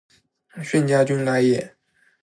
[0.63, 1.75] 炫家军来也！